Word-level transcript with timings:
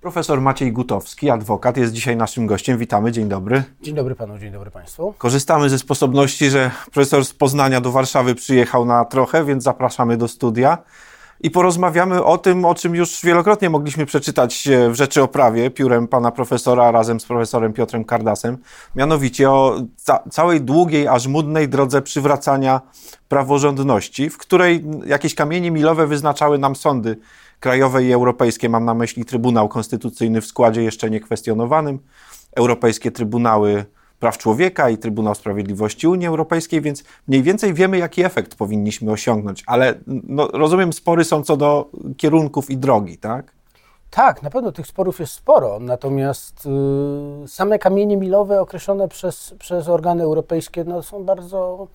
Profesor 0.00 0.40
Maciej 0.40 0.72
Gutowski, 0.72 1.30
adwokat, 1.30 1.76
jest 1.76 1.92
dzisiaj 1.92 2.16
naszym 2.16 2.46
gościem. 2.46 2.78
Witamy, 2.78 3.12
dzień 3.12 3.28
dobry. 3.28 3.62
Dzień 3.82 3.94
dobry 3.94 4.14
panu, 4.14 4.38
dzień 4.38 4.52
dobry 4.52 4.70
państwu. 4.70 5.14
Korzystamy 5.18 5.68
ze 5.68 5.78
sposobności, 5.78 6.50
że 6.50 6.70
profesor 6.92 7.24
z 7.24 7.32
Poznania 7.32 7.80
do 7.80 7.92
Warszawy 7.92 8.34
przyjechał 8.34 8.84
na 8.84 9.04
trochę, 9.04 9.44
więc 9.44 9.64
zapraszamy 9.64 10.16
do 10.16 10.28
studia 10.28 10.78
i 11.40 11.50
porozmawiamy 11.50 12.24
o 12.24 12.38
tym, 12.38 12.64
o 12.64 12.74
czym 12.74 12.94
już 12.94 13.22
wielokrotnie 13.24 13.70
mogliśmy 13.70 14.06
przeczytać 14.06 14.68
w 14.90 14.94
Rzeczy 14.94 15.22
o 15.22 15.28
Prawie 15.28 15.70
piórem 15.70 16.08
pana 16.08 16.30
profesora 16.30 16.90
razem 16.90 17.20
z 17.20 17.24
profesorem 17.24 17.72
Piotrem 17.72 18.04
Kardasem, 18.04 18.58
mianowicie 18.96 19.50
o 19.50 19.80
ca 19.96 20.22
całej 20.30 20.60
długiej, 20.60 21.08
aż 21.08 21.26
mudnej 21.26 21.68
drodze 21.68 22.02
przywracania 22.02 22.80
praworządności, 23.28 24.30
w 24.30 24.38
której 24.38 24.84
jakieś 25.06 25.34
kamienie 25.34 25.70
milowe 25.70 26.06
wyznaczały 26.06 26.58
nam 26.58 26.76
sądy 26.76 27.16
krajowe 27.60 28.04
i 28.04 28.12
europejskie. 28.12 28.68
Mam 28.68 28.84
na 28.84 28.94
myśli 28.94 29.24
Trybunał 29.24 29.68
Konstytucyjny 29.68 30.40
w 30.40 30.46
składzie 30.46 30.82
jeszcze 30.82 31.10
niekwestionowanym, 31.10 31.98
europejskie 32.56 33.10
Trybunały 33.10 33.84
Praw 34.20 34.38
Człowieka 34.38 34.90
i 34.90 34.98
Trybunał 34.98 35.34
Sprawiedliwości 35.34 36.08
Unii 36.08 36.26
Europejskiej, 36.26 36.80
więc 36.80 37.04
mniej 37.28 37.42
więcej 37.42 37.74
wiemy, 37.74 37.98
jaki 37.98 38.24
efekt 38.24 38.54
powinniśmy 38.54 39.12
osiągnąć, 39.12 39.64
ale 39.66 39.94
no, 40.06 40.48
rozumiem, 40.52 40.92
spory 40.92 41.24
są 41.24 41.42
co 41.42 41.56
do 41.56 41.90
kierunków 42.16 42.70
i 42.70 42.76
drogi, 42.76 43.18
tak? 43.18 43.52
Tak, 44.10 44.42
na 44.42 44.50
pewno 44.50 44.72
tych 44.72 44.86
sporów 44.86 45.20
jest 45.20 45.32
sporo, 45.32 45.78
natomiast 45.80 46.68
y, 47.44 47.48
same 47.48 47.78
kamienie 47.78 48.16
milowe 48.16 48.60
określone 48.60 49.08
przez, 49.08 49.54
przez 49.58 49.88
organy 49.88 50.22
europejskie 50.22 50.84
no, 50.84 51.02
są 51.02 51.24
bardzo, 51.24 51.88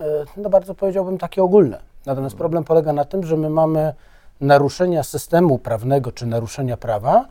y, 0.00 0.04
no, 0.36 0.50
bardzo 0.50 0.74
powiedziałbym, 0.74 1.18
takie 1.18 1.42
ogólne. 1.42 1.80
Natomiast 2.06 2.36
problem 2.36 2.64
polega 2.64 2.92
na 2.92 3.04
tym, 3.04 3.26
że 3.26 3.36
my 3.36 3.50
mamy 3.50 3.94
naruszenia 4.40 5.02
systemu 5.02 5.58
prawnego 5.58 6.12
czy 6.12 6.26
naruszenia 6.26 6.76
prawa, 6.76 7.26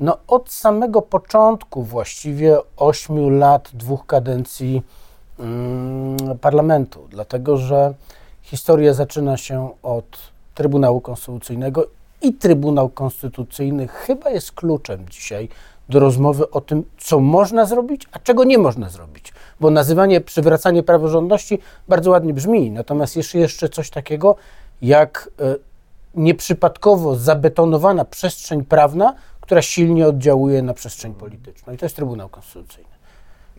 no 0.00 0.18
od 0.26 0.50
samego 0.50 1.02
początku 1.02 1.82
właściwie 1.82 2.58
ośmiu 2.76 3.30
lat, 3.30 3.70
dwóch 3.72 4.06
kadencji 4.06 4.82
mm, 5.38 6.38
parlamentu, 6.40 7.00
dlatego 7.10 7.56
że 7.56 7.94
historia 8.42 8.94
zaczyna 8.94 9.36
się 9.36 9.70
od 9.82 10.18
Trybunału 10.54 11.00
Konstytucyjnego 11.00 11.86
i 12.22 12.32
Trybunał 12.32 12.88
Konstytucyjny 12.88 13.88
chyba 13.88 14.30
jest 14.30 14.52
kluczem 14.52 15.08
dzisiaj 15.10 15.48
do 15.88 16.00
rozmowy 16.00 16.50
o 16.50 16.60
tym, 16.60 16.84
co 16.98 17.20
można 17.20 17.66
zrobić, 17.66 18.06
a 18.12 18.18
czego 18.18 18.44
nie 18.44 18.58
można 18.58 18.88
zrobić. 18.88 19.32
Bo 19.60 19.70
nazywanie 19.70 20.20
przywracanie 20.20 20.82
praworządności 20.82 21.58
bardzo 21.88 22.10
ładnie 22.10 22.34
brzmi, 22.34 22.70
natomiast 22.70 23.16
jest 23.16 23.34
jeszcze 23.34 23.68
coś 23.68 23.90
takiego 23.90 24.36
jak 24.82 25.30
e, 25.40 25.54
nieprzypadkowo 26.14 27.16
zabetonowana 27.16 28.04
przestrzeń 28.04 28.64
prawna, 28.64 29.14
która 29.40 29.62
silnie 29.62 30.06
oddziałuje 30.06 30.62
na 30.62 30.74
przestrzeń 30.74 31.14
polityczną. 31.14 31.72
I 31.72 31.76
to 31.76 31.84
jest 31.84 31.96
Trybunał 31.96 32.28
Konstytucyjny. 32.28 32.88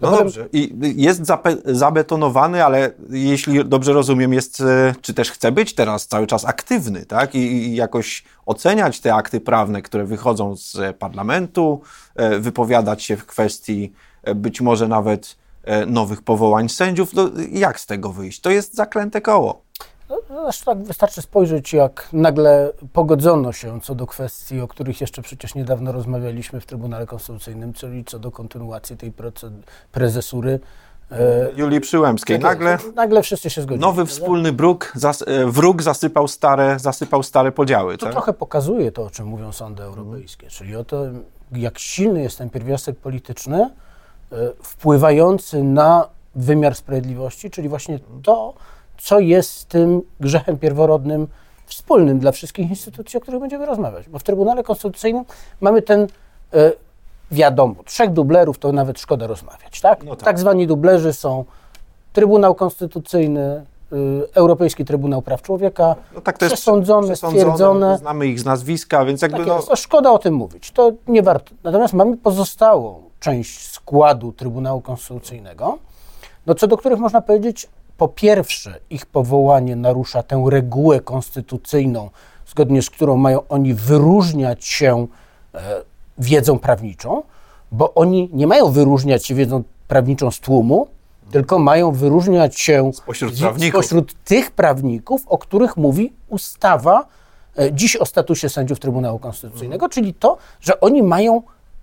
No 0.02 0.11
dobrze. 0.11 0.47
I 0.53 0.75
jest 0.95 1.22
zabetonowany, 1.66 2.66
ale 2.66 2.92
jeśli 3.09 3.66
dobrze 3.66 3.94
rozumiem, 3.94 4.33
jest, 4.33 4.61
e, 4.61 4.95
czy 5.02 5.14
też 5.14 5.31
chce 5.31 5.52
być 5.52 5.75
teraz 5.75 6.08
cały 6.08 6.27
czas 6.27 6.45
aktywny, 6.45 7.05
tak? 7.05 7.36
I, 7.36 7.75
jakoś 7.75 8.23
oceniać 8.45 9.00
te 9.00 9.16
akty 9.16 9.42
prawne, 9.42 9.81
które 9.81 10.05
wychodzą 10.05 10.55
z 10.55 10.97
parlamentu, 10.97 11.81
e, 12.16 12.39
wypowiadać 12.39 13.03
się 13.03 13.17
w 13.17 13.25
kwestii 13.25 13.94
e, 14.23 14.36
być 14.36 14.61
może 14.61 14.88
nawet 14.88 15.39
nowych 15.88 16.22
powołań 16.22 16.70
sędziów. 16.70 17.14
No, 17.14 17.30
jak 17.52 17.80
z 17.80 17.86
tego 17.86 18.11
wyjść? 18.11 18.42
To 18.42 18.50
jest 18.50 18.75
zaklęte 18.75 19.22
koło. 19.22 19.61
Tak 20.66 20.83
wystarczy 20.83 21.22
spojrzeć, 21.22 21.73
jak 21.73 22.09
nagle 22.13 22.72
pogodzono 22.94 23.52
się 23.52 23.81
co 23.81 23.95
do 23.95 24.08
kwestii, 24.08 24.61
o 24.61 24.67
których 24.67 25.02
jeszcze 25.02 25.21
przecież 25.21 25.55
niedawno 25.55 25.91
rozmawialiśmy 25.91 26.61
w 26.61 26.66
Trybunale 26.66 27.05
Konstytucyjnym, 27.05 27.73
czyli 27.73 28.05
co 28.05 28.19
do 28.19 28.31
kontynuacji 28.31 28.97
tej 28.97 29.13
prezesury. 29.91 30.59
E, 31.11 31.52
Julii 31.55 31.81
Przyłębskiej. 31.81 32.39
Nagle, 32.39 32.77
nagle 32.95 33.23
wszyscy 33.23 33.49
się 33.49 33.61
zgodzili. 33.61 33.81
Nowy 33.81 34.05
wspólny 34.05 34.54
bruk, 34.54 34.92
zas, 34.95 35.21
e, 35.21 35.45
wróg 35.45 35.81
zasypał 35.81 36.27
stare, 36.27 36.80
zasypał 36.80 37.23
stare 37.23 37.52
podziały. 37.52 37.98
To 37.98 38.05
tak? 38.05 38.14
trochę 38.14 38.33
pokazuje 38.33 38.92
to, 38.92 39.04
o 39.04 39.09
czym 39.09 39.27
mówią 39.27 39.52
sądy 39.52 39.83
europejskie, 39.83 40.45
mhm. 40.45 40.58
czyli 40.58 40.75
o 40.75 40.83
to, 40.83 41.05
jak 41.52 41.80
silny 41.80 42.21
jest 42.21 42.37
ten 42.37 42.49
pierwiastek 42.49 42.98
polityczny, 42.98 43.70
e, 44.31 44.36
wpływający 44.64 45.64
na 45.64 46.08
wymiar 46.36 46.75
sprawiedliwości, 46.75 47.49
czyli 47.49 47.70
właśnie 47.70 47.99
to, 48.23 48.54
co 49.02 49.20
jest 49.20 49.65
tym 49.65 50.02
grzechem 50.20 50.58
pierworodnym 50.58 51.27
wspólnym 51.65 52.20
dla 52.20 52.32
wszystkich 52.32 52.70
instytucji, 52.70 53.17
o 53.17 53.21
których 53.21 53.39
będziemy 53.39 53.65
rozmawiać. 53.65 54.10
Bo 54.10 54.20
w 54.20 54.23
Trybunale 54.23 54.64
Konstytucyjnym 54.64 55.23
mamy 55.61 55.82
ten, 55.82 56.08
e, 56.54 56.71
wiadomo, 57.32 57.76
trzech 57.86 58.14
dublerów, 58.14 58.60
to 58.60 58.71
nawet 58.71 58.99
szkoda 58.99 59.27
rozmawiać, 59.27 59.82
tak? 59.82 60.04
No 60.04 60.15
tak. 60.15 60.26
tak 60.26 60.39
zwani 60.39 60.67
dublerzy 60.67 61.14
są 61.14 61.45
Trybunał 62.14 62.55
Konstytucyjny, 62.55 63.65
y, 63.93 63.95
Europejski 64.33 64.86
Trybunał 64.86 65.21
Praw 65.21 65.42
Człowieka, 65.42 65.95
no 66.16 66.21
tak, 66.21 66.37
to 66.37 66.45
jest 66.45 66.55
przesądzone, 66.55 67.08
przesądzone, 67.08 67.42
stwierdzone. 67.42 67.98
Znamy 67.98 68.27
ich 68.27 68.39
z 68.39 68.45
nazwiska, 68.45 69.05
więc 69.05 69.21
jakby... 69.21 69.37
Tak 69.37 69.48
no... 69.48 69.55
jest, 69.55 69.70
szkoda 69.76 70.11
o 70.11 70.20
tym 70.20 70.33
mówić, 70.33 70.71
to 70.71 70.92
nie 71.08 71.23
warto. 71.23 71.52
Natomiast 71.64 71.93
mamy 71.93 72.17
pozostałą 72.17 73.04
część 73.20 73.67
składu 73.67 74.31
Trybunału 74.31 74.81
Konstytucyjnego, 74.81 75.77
no 76.45 76.55
co 76.55 76.67
do 76.67 76.77
których 76.77 76.99
można 76.99 77.21
powiedzieć, 77.21 77.67
po 77.99 78.08
pierwsze, 78.08 78.80
ich 78.89 79.05
powołanie 79.05 79.76
narusza 79.76 80.23
tę 80.23 80.45
regułę 80.49 80.99
konstytucyjną, 80.99 82.10
zgodnie 82.48 82.82
z 82.82 82.89
którą 82.89 83.17
mają 83.17 83.48
oni 83.48 83.73
wyróżniać 83.73 84.65
się 84.65 85.08
e, 85.54 85.60
wiedzą 86.17 86.60
prawniczą, 86.60 87.23
bo 87.71 87.93
oni 87.93 88.30
nie 88.33 88.48
mają 88.48 88.71
wyróżniać 88.71 89.26
się 89.26 89.36
wiedzą 89.36 89.64
prawniczą 89.87 90.32
z 90.32 90.39
tłumu, 90.39 90.87
tylko 91.32 91.60
mają 91.60 91.92
wyróżniać 91.92 92.60
się 92.60 92.92
spośród, 92.93 93.39
prawników. 93.39 93.86
spośród 93.86 94.23
tych 94.23 94.52
prawników, 94.52 95.21
o 95.27 95.37
których 95.37 95.77
mówi 95.77 96.14
ustawa 96.27 97.05
e, 97.58 97.73
dziś 97.73 97.95
o 97.95 98.05
statusie 98.05 98.49
sędziów 98.49 98.80
Trybunału 98.80 99.20
Konstytucyjnego, 99.20 99.86
mhm. 99.86 99.92
czyli 99.92 100.14
to, 100.14 100.37
że 100.61 100.80
oni 100.80 101.04
mają 101.04 101.42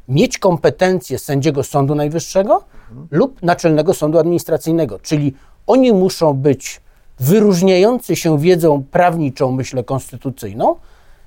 mieć 0.08 0.38
kompetencje 0.38 1.18
sędziego 1.18 1.62
Sądu 1.62 1.94
Najwyższego 1.94 2.64
mhm. 2.90 3.08
lub 3.10 3.42
Naczelnego 3.42 3.94
Sądu 3.94 4.18
Administracyjnego, 4.18 4.98
czyli 4.98 5.34
oni 5.66 5.92
muszą 5.92 6.34
być 6.34 6.80
wyróżniający 7.20 8.16
się 8.16 8.38
wiedzą 8.38 8.84
prawniczą, 8.90 9.52
myślę, 9.52 9.84
konstytucyjną, 9.84 10.76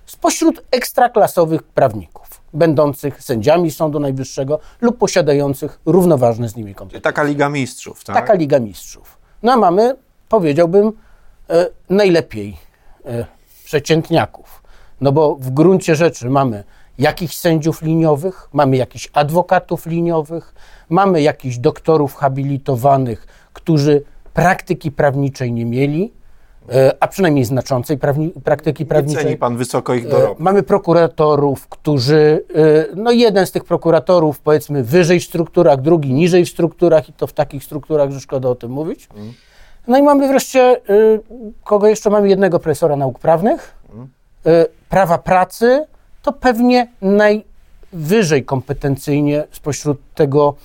spośród 0.06 0.64
ekstraklasowych 0.72 1.64
prawników, 1.64 2.42
będących 2.54 3.24
sędziami 3.24 3.72
Sądu 3.72 4.00
Najwyższego 4.00 4.60
lub 4.82 4.98
posiadających 4.98 5.80
równoważne 5.86 6.50
z 6.50 6.56
nimi 6.56 6.76
kompetencje. 6.76 7.02
Taka 7.02 7.24
Liga 7.24 7.50
Mistrzów, 7.50 8.04
tak? 8.04 8.16
Taka 8.16 8.34
Liga 8.34 8.60
Mistrzów. 8.60 9.18
No 9.44 9.52
a 9.52 9.58
mamy, 9.58 9.96
powiedziałbym, 10.30 10.92
e, 11.50 11.68
najlepiej 11.90 12.58
e, 13.06 13.26
przeciętniaków. 13.66 14.64
No 15.02 15.12
bo 15.12 15.36
w 15.36 15.50
gruncie 15.50 15.96
rzeczy 15.96 16.30
mamy 16.30 16.64
jakichś 17.00 17.36
sędziów 17.36 17.82
liniowych, 17.82 18.50
mamy 18.54 18.78
jakichś 18.78 19.10
adwokatów 19.14 19.86
liniowych, 19.86 20.56
mamy 20.90 21.22
jakichś 21.22 21.58
doktorów 21.58 22.16
habilitowanych, 22.16 23.28
którzy 23.54 24.04
praktyki 24.34 24.92
prawniczej 24.92 25.52
nie 25.52 25.66
mieli, 25.66 26.14
e, 26.72 26.94
a 27.00 27.08
przynajmniej 27.08 27.46
znaczącej 27.46 27.98
prawni, 27.98 28.30
praktyki 28.44 28.86
prawniczej. 28.86 29.18
Nie 29.18 29.24
ceni 29.24 29.38
pan 29.38 29.58
wysoko 29.58 29.94
ich. 29.94 30.06
E, 30.06 30.36
mamy 30.40 30.64
prokuratorów, 30.64 31.68
którzy, 31.68 32.46
e, 32.56 32.96
no 32.96 33.12
jeden 33.12 33.46
z 33.46 33.52
tych 33.52 33.64
prokuratorów 33.64 34.40
powiedzmy 34.40 34.84
wyżej 34.84 35.20
w 35.20 35.24
strukturach, 35.24 35.82
drugi 35.82 36.14
niżej 36.14 36.46
w 36.46 36.50
strukturach 36.50 37.10
i 37.10 37.14
to 37.14 37.28
w 37.28 37.34
takich 37.34 37.64
strukturach, 37.64 38.12
że 38.12 38.20
szkoda 38.20 38.50
o 38.50 38.56
tym 38.56 38.72
mówić. 38.72 39.10
Mm. 39.16 39.34
No 39.88 39.98
i 39.98 40.02
mamy 40.02 40.28
wreszcie, 40.28 40.82
kogo 41.64 41.88
jeszcze 41.88 42.10
mamy? 42.10 42.30
Jednego 42.30 42.60
profesora 42.60 42.96
nauk 42.96 43.20
prawnych, 43.20 43.76
mm. 43.94 44.08
prawa 44.90 45.18
pracy, 45.18 45.86
to 46.22 46.34
pewnie 46.34 46.88
najwyżej 47.02 48.46
kompetencyjnie 48.46 49.44
spośród 49.52 50.00
tego 50.16 50.56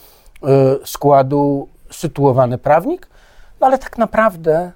składu 0.85 1.69
sytuowany 1.91 2.59
prawnik, 2.59 3.09
no 3.65 3.69
ale 3.69 3.79
tak 3.79 3.99
naprawdę 3.99 4.73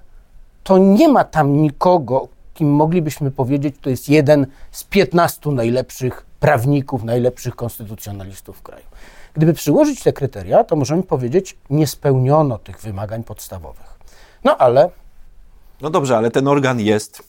to 0.63 0.77
nie 0.77 1.07
ma 1.07 1.23
tam 1.23 1.53
nikogo, 1.61 2.27
kim 2.53 2.71
moglibyśmy 2.71 3.31
powiedzieć, 3.31 3.75
to 3.81 3.89
jest 3.89 4.09
jeden 4.09 4.47
z 4.71 4.83
15 4.83 5.49
najlepszych 5.49 6.25
prawników, 6.39 7.03
najlepszych 7.03 7.55
konstytucjonalistów 7.55 8.57
w 8.57 8.61
kraju. 8.61 8.85
Gdyby 9.33 9.53
przyłożyć 9.53 10.03
te 10.03 10.13
kryteria, 10.13 10.63
to 10.63 10.75
możemy 10.75 11.03
powiedzieć, 11.03 11.57
nie 11.69 11.87
spełniono 11.87 12.57
tych 12.57 12.81
wymagań 12.81 13.23
podstawowych. 13.23 13.99
No 14.43 14.57
ale. 14.57 14.89
No 15.81 15.89
dobrze, 15.89 16.17
ale 16.17 16.31
ten 16.31 16.47
organ 16.47 16.79
jest, 16.79 17.23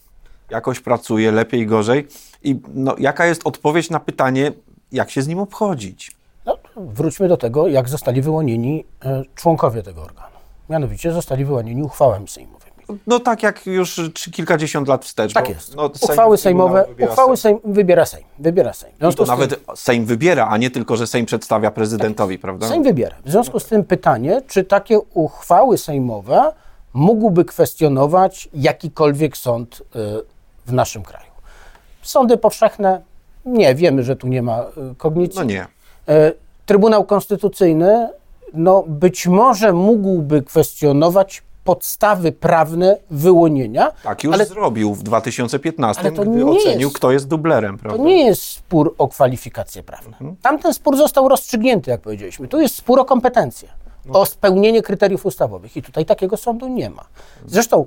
jakoś 0.50 0.80
pracuje, 0.80 1.32
lepiej, 1.32 1.66
gorzej. 1.66 2.08
I 2.42 2.60
no, 2.74 2.94
jaka 2.98 3.26
jest 3.26 3.46
odpowiedź 3.46 3.90
na 3.90 4.00
pytanie, 4.00 4.52
jak 4.92 5.10
się 5.10 5.22
z 5.22 5.28
nim 5.28 5.38
obchodzić? 5.38 6.16
No, 6.46 6.58
wróćmy 6.76 7.28
do 7.28 7.36
tego, 7.36 7.68
jak 7.68 7.88
zostali 7.88 8.22
wyłonieni 8.22 8.84
e, 9.04 9.22
członkowie 9.34 9.82
tego 9.82 10.02
organu. 10.02 10.39
Mianowicie 10.70 11.12
zostali 11.12 11.44
wyłonieni 11.44 11.82
uchwałami 11.82 12.28
sejmowymi. 12.28 12.70
No 13.06 13.20
tak 13.20 13.42
jak 13.42 13.66
już 13.66 14.00
kilkadziesiąt 14.32 14.88
lat 14.88 15.04
wstecz. 15.04 15.32
Tak 15.32 15.48
jest. 15.48 15.76
No, 15.76 15.90
Sejm 15.94 16.10
uchwały 16.10 16.38
sejmowe, 16.38 16.84
wybiera 16.88 17.10
uchwały 17.12 17.36
Sejm. 17.36 17.58
Sejm 17.60 17.74
wybiera 17.74 18.04
Sejm. 18.06 18.24
Wybiera 18.38 18.72
Sejm. 18.72 18.92
I 18.96 19.00
to 19.00 19.12
z 19.12 19.16
tym- 19.16 19.26
nawet 19.26 19.60
Sejm 19.74 20.04
wybiera, 20.04 20.46
a 20.48 20.56
nie 20.56 20.70
tylko, 20.70 20.96
że 20.96 21.06
Sejm 21.06 21.26
przedstawia 21.26 21.70
prezydentowi, 21.70 22.38
prawda? 22.38 22.68
Sejm 22.68 22.82
wybiera. 22.82 23.16
W 23.24 23.30
związku 23.30 23.60
z 23.60 23.64
tym 23.66 23.84
pytanie, 23.84 24.42
czy 24.46 24.64
takie 24.64 24.98
uchwały 25.14 25.78
sejmowe 25.78 26.52
mógłby 26.92 27.44
kwestionować 27.44 28.48
jakikolwiek 28.54 29.36
sąd 29.36 29.80
y, 29.80 29.98
w 30.66 30.72
naszym 30.72 31.02
kraju? 31.02 31.30
Sądy 32.02 32.36
powszechne? 32.36 33.00
Nie, 33.44 33.74
wiemy, 33.74 34.02
że 34.02 34.16
tu 34.16 34.28
nie 34.28 34.42
ma 34.42 34.60
y, 34.92 34.94
kognicji. 34.96 35.38
No 35.38 35.44
nie. 35.44 35.66
E, 36.08 36.32
Trybunał 36.66 37.04
Konstytucyjny, 37.04 38.08
no 38.54 38.84
być 38.86 39.26
może 39.26 39.72
mógłby 39.72 40.42
kwestionować 40.42 41.42
podstawy 41.64 42.32
prawne 42.32 42.96
wyłonienia. 43.10 43.92
Tak 44.02 44.24
już 44.24 44.34
ale 44.34 44.46
zrobił 44.46 44.94
w 44.94 45.02
2015, 45.02 46.02
Ale 46.02 46.12
to 46.12 46.22
gdy 46.22 46.46
ocenił, 46.46 46.80
jest- 46.88 46.96
kto 46.96 47.12
jest 47.12 47.28
dublerem, 47.28 47.76
To 47.76 47.82
prawda? 47.82 48.04
nie 48.04 48.24
jest 48.26 48.42
spór 48.42 48.94
o 48.98 49.08
kwalifikacje 49.08 49.82
prawne. 49.82 50.16
Tamten 50.42 50.74
spór 50.74 50.96
został 50.96 51.28
rozstrzygnięty, 51.28 51.90
jak 51.90 52.00
powiedzieliśmy. 52.00 52.48
Tu 52.48 52.60
jest 52.60 52.74
spór 52.76 53.00
o 53.00 53.04
kompetencje, 53.04 53.68
o 54.12 54.26
spełnienie 54.26 54.82
kryteriów 54.82 55.26
ustawowych. 55.26 55.76
I 55.76 55.82
tutaj 55.82 56.06
takiego 56.06 56.36
sądu 56.36 56.68
nie 56.68 56.90
ma. 56.90 57.04
Zresztą, 57.46 57.86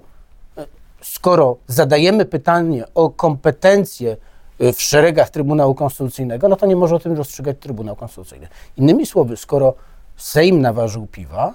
e, 0.58 0.66
skoro 1.02 1.58
zadajemy 1.68 2.26
pytanie 2.26 2.84
o 2.96 3.10
kompetencje 3.10 4.18
e, 4.60 4.74
w 4.74 4.82
szeregach 4.82 5.30
Trybunału 5.30 5.76
Konstytucyjnego, 5.76 6.48
no 6.48 6.56
to 6.56 6.66
nie 6.66 6.76
może 6.76 6.96
o 6.96 7.00
tym 7.00 7.14
rozstrzygać 7.14 7.58
Trybunał 7.60 7.96
Konstytucyjny. 7.96 8.48
Innymi 8.78 9.06
słowy, 9.06 9.38
skoro 9.38 9.74
Sejm 10.24 10.62
naważył 10.62 11.08
piwa, 11.08 11.54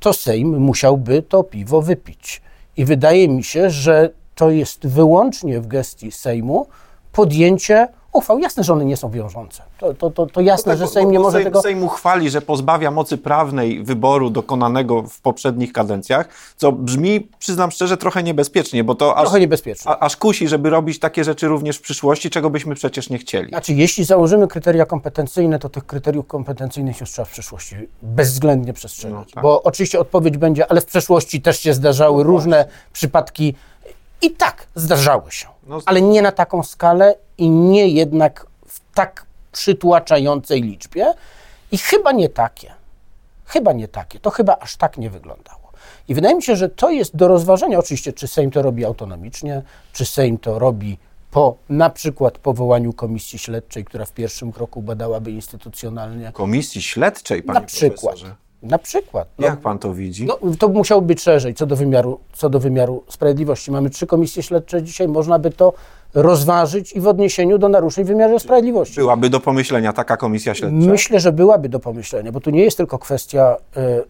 to 0.00 0.12
Sejm 0.12 0.58
musiałby 0.58 1.22
to 1.22 1.44
piwo 1.44 1.82
wypić. 1.82 2.42
I 2.76 2.84
wydaje 2.84 3.28
mi 3.28 3.44
się, 3.44 3.70
że 3.70 4.10
to 4.34 4.50
jest 4.50 4.86
wyłącznie 4.86 5.60
w 5.60 5.66
gestii 5.66 6.12
Sejmu 6.12 6.66
podjęcie 7.12 7.88
uchwał. 8.14 8.38
Jasne, 8.38 8.64
że 8.64 8.72
one 8.72 8.84
nie 8.84 8.96
są 8.96 9.10
wiążące. 9.10 9.62
To, 9.78 9.94
to, 9.94 10.10
to, 10.10 10.26
to 10.26 10.40
jasne, 10.40 10.72
Tak, 10.72 10.78
że 10.78 10.86
Sejm 10.86 11.10
nie 11.10 11.18
może 11.18 11.32
Sejm, 11.32 11.44
tego... 11.44 11.62
Sejm 11.62 11.82
uchwali, 11.82 12.30
że 12.30 12.40
pozbawia 12.42 12.90
mocy 12.90 13.18
prawnej 13.18 13.84
wyboru 13.84 14.30
dokonanego 14.30 15.02
w 15.02 15.20
poprzednich 15.20 15.72
kadencjach, 15.72 16.28
co 16.56 16.72
brzmi, 16.72 17.28
przyznam 17.38 17.70
szczerze, 17.70 17.96
trochę 17.96 18.22
niebezpiecznie, 18.22 18.84
bo 18.84 18.94
to 18.94 19.16
aż, 19.16 19.22
Trochę 19.22 19.40
niebezpieczne. 19.40 19.90
a, 19.90 19.98
aż 19.98 20.16
kusi, 20.16 20.48
żeby 20.48 20.70
robić 20.70 20.98
takie 20.98 21.24
rzeczy 21.24 21.48
również 21.48 21.76
w 21.76 21.80
przyszłości, 21.80 22.30
czego 22.30 22.50
byśmy 22.50 22.74
przecież 22.74 23.10
nie 23.10 23.18
chcieli. 23.18 23.48
Znaczy, 23.48 23.72
jeśli 23.72 24.04
założymy 24.04 24.48
kryteria 24.48 24.86
kompetencyjne, 24.86 25.58
to 25.58 25.68
tych 25.68 25.86
kryteriów 25.86 26.26
kompetencyjnych 26.26 27.00
już 27.00 27.10
trzeba 27.10 27.26
w 27.26 27.30
przyszłości 27.30 27.76
bezwzględnie 28.02 28.72
przestrzegać. 28.72 29.26
No 29.28 29.34
tak. 29.34 29.42
Bo 29.42 29.62
oczywiście 29.62 30.00
odpowiedź 30.00 30.36
będzie, 30.38 30.70
ale 30.70 30.80
w 30.80 30.86
przeszłości 30.86 31.42
też 31.42 31.60
się 31.60 31.74
zdarzały 31.74 32.24
różne 32.24 32.68
przypadki. 32.92 33.54
I 34.22 34.30
tak, 34.30 34.66
zdarzały 34.74 35.32
się. 35.32 35.46
No, 35.66 35.78
ale 35.86 36.02
nie 36.02 36.22
na 36.22 36.32
taką 36.32 36.62
skalę 36.62 37.14
i 37.38 37.50
nie 37.50 37.88
jednak 37.88 38.46
w 38.66 38.80
tak 38.94 39.26
przytłaczającej 39.52 40.62
liczbie. 40.62 41.14
I 41.72 41.78
chyba 41.78 42.12
nie 42.12 42.28
takie. 42.28 42.72
Chyba 43.44 43.72
nie 43.72 43.88
takie. 43.88 44.20
To 44.20 44.30
chyba 44.30 44.56
aż 44.60 44.76
tak 44.76 44.98
nie 44.98 45.10
wyglądało. 45.10 45.64
I 46.08 46.14
wydaje 46.14 46.34
mi 46.34 46.42
się, 46.42 46.56
że 46.56 46.68
to 46.68 46.90
jest 46.90 47.16
do 47.16 47.28
rozważenia, 47.28 47.78
oczywiście, 47.78 48.12
czy 48.12 48.28
Sejm 48.28 48.50
to 48.50 48.62
robi 48.62 48.84
autonomicznie, 48.84 49.62
czy 49.92 50.06
Sejm 50.06 50.38
to 50.38 50.58
robi 50.58 50.98
po 51.30 51.56
na 51.68 51.90
przykład 51.90 52.38
powołaniu 52.38 52.92
komisji 52.92 53.38
śledczej, 53.38 53.84
która 53.84 54.04
w 54.04 54.12
pierwszym 54.12 54.52
kroku 54.52 54.82
badałaby 54.82 55.30
instytucjonalnie. 55.30 56.32
Komisji 56.32 56.82
śledczej, 56.82 57.42
panie 57.42 57.60
Na 57.60 57.66
przykład. 57.66 58.16
Na 58.62 58.78
przykład. 58.78 59.28
No, 59.38 59.46
Jak 59.46 59.60
pan 59.60 59.78
to 59.78 59.94
widzi? 59.94 60.26
no, 60.26 60.38
to 60.58 60.68
musiało 60.68 61.02
być 61.02 61.22
szerzej 61.22 61.54
co 61.54 61.66
do, 61.66 61.76
wymiaru, 61.76 62.20
co 62.32 62.50
do 62.50 62.60
wymiaru 62.60 63.04
sprawiedliwości. 63.08 63.70
Mamy 63.70 63.90
trzy 63.90 64.06
komisje 64.06 64.42
śledcze 64.42 64.82
dzisiaj, 64.82 65.08
można 65.08 65.38
by 65.38 65.50
to 65.50 65.72
rozważyć 66.14 66.92
i 66.92 67.00
w 67.00 67.08
odniesieniu 67.08 67.58
do 67.58 67.68
naruszeń 67.68 68.04
w 68.04 68.08
wymiarze 68.08 68.40
sprawiedliwości. 68.40 68.96
Byłaby 68.96 69.30
do 69.30 69.40
pomyślenia 69.40 69.92
taka 69.92 70.16
komisja 70.16 70.54
śledcza? 70.54 70.76
Myślę, 70.76 71.20
że 71.20 71.32
byłaby 71.32 71.68
do 71.68 71.80
pomyślenia, 71.80 72.32
bo 72.32 72.40
tu 72.40 72.50
nie 72.50 72.62
jest 72.62 72.76
tylko 72.76 72.98
kwestia 72.98 73.56
e, 73.76 74.02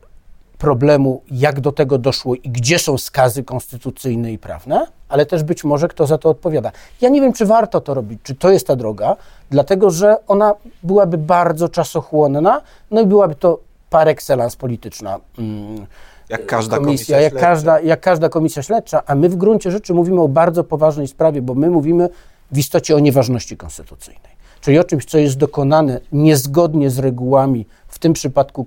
problemu, 0.59 1.23
jak 1.31 1.61
do 1.61 1.73
tego 1.73 1.99
doszło 1.99 2.35
i 2.35 2.51
gdzie 2.51 2.79
są 2.79 2.99
skazy 2.99 3.45
konstytucyjne 3.45 4.33
i 4.33 4.39
prawne, 4.39 4.87
ale 5.09 5.27
też 5.27 5.43
być 5.43 5.65
może 5.65 5.89
kto 5.89 6.07
za 6.07 6.19
to 6.19 6.31
odpowiada. 6.31 6.73
Ja 7.01 7.09
nie 7.09 7.21
wiem, 7.21 7.33
czy 7.33 7.47
warto 7.47 7.81
to 7.81 7.95
robić, 7.95 8.21
czy 8.23 8.35
to 8.35 8.51
jest 8.51 8.67
ta 8.67 8.77
droga, 8.77 9.17
dlatego 9.51 9.91
że 9.91 10.17
ona 10.27 10.55
byłaby 10.83 11.19
bardzo 11.19 11.69
czasochłonna, 11.69 12.61
no 12.91 13.01
i 13.01 13.07
byłaby 13.07 13.35
to 13.35 13.59
par 13.95 14.09
excellence 14.09 14.57
polityczna. 14.57 15.21
Mm, 15.39 15.87
Jak 16.29 16.47
każda 16.47 16.77
komisja, 16.77 16.87
komisja 16.87 17.21
jak, 17.21 17.33
śledcza. 17.33 17.47
każda, 17.47 17.81
jak 17.81 18.01
każda 18.01 18.29
komisja 18.29 18.63
śledcza, 18.63 19.03
a 19.07 19.15
my 19.15 19.29
w 19.29 19.37
gruncie 19.37 19.71
rzeczy 19.71 19.95
mówimy 19.95 20.21
o 20.21 20.29
bardzo 20.29 20.65
poważnej 20.65 21.09
sprawie, 21.09 21.43
bo 21.43 21.55
my 21.55 21.71
mówimy 21.71 22.09
w 22.53 22.59
istocie 22.59 22.97
o 22.97 22.99
nieważności 22.99 23.57
konstytucyjnej. 23.57 24.35
Czyli 24.61 24.79
o 24.79 24.85
czymś, 24.85 25.05
co 25.05 25.19
jest 25.19 25.37
dokonane 25.37 26.01
niezgodnie 26.13 26.91
z 26.91 26.99
regułami, 26.99 27.67
w 27.89 27.99
tym 27.99 28.13
przypadku 28.13 28.67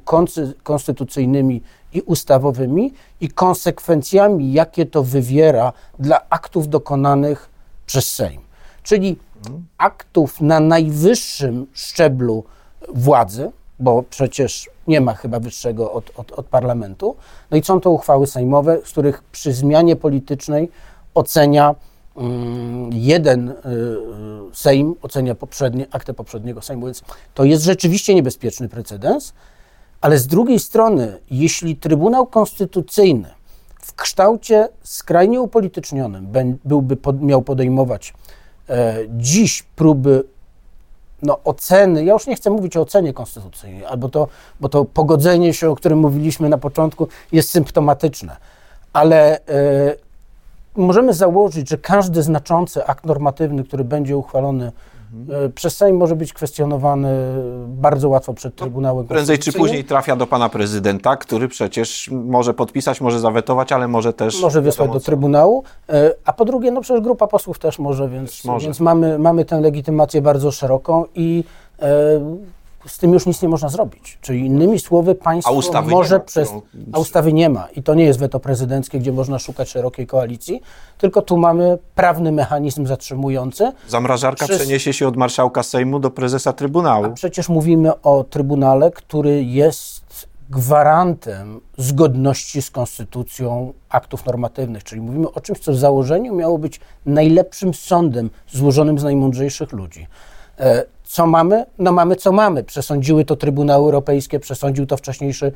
konstytucyjnymi 0.64 1.62
i 1.94 2.02
ustawowymi, 2.02 2.94
i 3.22 3.30
konsekwencjami, 3.30 4.54
jakie 4.54 4.86
to 4.86 5.04
wywiera 5.04 5.74
dla 6.00 6.30
aktów 6.30 6.70
dokonanych 6.70 7.50
przez 7.86 8.12
Sejm. 8.16 8.42
Czyli 8.84 9.18
aktów 9.78 10.42
na 10.42 10.60
najwyższym 10.60 11.68
szczeblu 11.74 12.44
władzy, 12.94 13.52
bo 13.80 14.04
przecież 14.04 14.70
nie 14.88 15.02
ma 15.02 15.14
chyba 15.14 15.40
wyższego 15.40 15.92
od, 15.92 16.12
od, 16.16 16.32
od 16.32 16.46
parlamentu. 16.46 17.16
No 17.52 17.58
i 17.58 17.64
są 17.64 17.82
to 17.82 17.92
uchwały 17.92 18.28
sejmowe, 18.28 18.78
z 18.86 18.92
których 18.92 19.24
przy 19.24 19.54
zmianie 19.54 19.96
politycznej 19.96 20.70
ocenia 21.14 21.76
mm, 22.18 22.90
jeden 22.94 23.50
y, 23.50 23.54
y, 23.54 23.56
Sejm, 24.54 24.96
ocenia 25.02 25.36
poprzednie, 25.36 25.86
aktę 25.92 26.14
poprzedniego 26.14 26.62
Sejmu, 26.62 26.86
więc 26.86 27.04
to 27.34 27.44
jest 27.44 27.64
rzeczywiście 27.64 28.16
niebezpieczny 28.16 28.70
precedens, 28.70 29.34
ale 30.02 30.18
z 30.18 30.28
drugiej 30.28 30.60
strony, 30.60 31.20
jeśli 31.32 31.76
Trybunał 31.76 32.26
Konstytucyjny 32.26 33.30
w 33.82 33.96
kształcie 33.96 34.70
skrajnie 34.84 35.42
upolitycznionym 35.42 36.28
byłby 36.66 36.98
miał 37.22 37.42
podejmować 37.42 38.14
e, 38.70 38.98
dziś 39.10 39.64
próby 39.64 40.24
no, 41.22 41.40
oceny, 41.44 42.06
ja 42.06 42.14
już 42.14 42.28
nie 42.28 42.36
chcę 42.36 42.50
mówić 42.50 42.78
o 42.78 42.82
ocenie 42.82 43.14
konstytucyjnej, 43.14 43.86
albo 43.86 44.10
to, 44.10 44.28
bo 44.60 44.70
to 44.70 44.86
pogodzenie 44.86 45.54
się, 45.54 45.70
o 45.70 45.76
którym 45.76 46.00
mówiliśmy 46.00 46.50
na 46.50 46.58
początku, 46.58 47.08
jest 47.32 47.50
symptomatyczne, 47.50 48.38
ale 48.94 49.40
e, 49.40 49.96
możemy 50.76 51.14
założyć, 51.14 51.70
że 51.70 51.78
każdy 51.78 52.24
znaczący 52.24 52.86
akt 52.86 53.06
normatywny, 53.06 53.64
który 53.64 53.84
będzie 53.84 54.18
uchwalony 54.18 54.72
e, 55.30 55.50
przez 55.50 55.78
Sejm, 55.78 55.98
może 55.98 56.16
być 56.16 56.34
kwestionowany 56.34 57.10
bardzo 57.68 58.10
łatwo 58.10 58.34
przed 58.34 58.56
Trybunałem 58.56 59.08
Prędzej 59.08 59.40
czy 59.40 59.54
później 59.54 59.84
trafia 59.84 60.16
do 60.16 60.28
pana 60.28 60.50
prezydenta, 60.50 61.18
który 61.18 61.48
przecież 61.48 62.10
może 62.12 62.54
podpisać, 62.54 63.02
może 63.02 63.20
zawetować, 63.20 63.72
ale 63.72 63.88
może 63.88 64.14
też... 64.14 64.42
może 64.42 64.62
wysłać 64.62 64.92
do. 64.92 65.00
Trybunału, 65.00 65.64
e, 65.90 66.14
a 66.26 66.34
po 66.34 66.46
drugie, 66.46 66.72
no 66.72 66.82
przecież 66.82 67.04
grupa 67.04 67.28
posłów 67.28 67.60
też 67.60 67.80
może, 67.80 68.10
więc, 68.10 68.46
może. 68.46 68.66
więc 68.66 68.80
mamy, 68.80 69.20
mamy 69.20 69.46
tę 69.46 69.62
legitymację 69.62 70.22
bardzo 70.22 70.52
szeroką 70.52 71.06
i 71.16 71.44
e, 71.80 71.88
z 72.88 72.98
tym 72.98 73.14
już 73.14 73.26
nic 73.26 73.42
nie 73.42 73.50
można 73.50 73.70
zrobić. 73.70 74.18
Czyli 74.22 74.40
innymi 74.46 74.80
słowy, 74.80 75.16
państwo 75.16 75.52
A 75.76 75.82
może 75.82 76.16
ma, 76.18 76.20
przez... 76.20 76.48
którą- 76.50 76.62
A 76.94 77.00
ustawy 77.00 77.34
nie 77.34 77.50
ma 77.50 77.68
i 77.76 77.84
to 77.84 77.94
nie 77.94 78.04
jest 78.04 78.20
weto 78.20 78.40
prezydenckie, 78.40 79.00
gdzie 79.00 79.12
można 79.12 79.40
szukać 79.40 79.70
szerokiej 79.70 80.08
koalicji, 80.08 80.62
tylko 80.98 81.22
tu 81.22 81.38
mamy 81.38 81.78
prawny 81.96 82.32
mechanizm 82.32 82.86
zatrzymujący, 82.88 83.72
Zamrażarka 83.88 84.46
Przez- 84.46 84.58
przeniesie 84.60 84.94
się 84.94 85.08
od 85.08 85.16
marszałka 85.18 85.64
Sejmu 85.64 86.00
do 86.00 86.10
prezesa 86.12 86.54
Trybunału. 86.54 87.14
Przecież 87.14 87.50
mówimy 87.50 88.02
o 88.02 88.24
Trybunale, 88.24 88.92
który 88.92 89.44
jest 89.44 90.28
gwarantem 90.50 91.62
zgodności 91.78 92.62
z 92.62 92.72
konstytucją 92.72 93.74
aktów 93.90 94.26
normatywnych, 94.26 94.84
czyli 94.84 95.02
mówimy 95.02 95.32
o 95.32 95.42
czymś, 95.42 95.60
co 95.60 95.72
w 95.72 95.78
założeniu 95.78 96.36
miało 96.36 96.58
być 96.58 96.80
najlepszym 97.06 97.74
sądem 97.74 98.30
złożonym 98.52 99.00
z 99.00 99.04
najmądrzejszych 99.04 99.72
ludzi. 99.72 100.08
Co 101.08 101.28
mamy? 101.28 101.66
No 101.80 101.92
mamy 101.92 102.16
co 102.16 102.32
mamy. 102.32 102.64
Przesądziły 102.64 103.26
to 103.26 103.36
Trybunały 103.36 103.84
Europejskie, 103.86 104.40
przesądził 104.40 104.86
to 104.86 104.98
wcześniejszy 104.98 105.52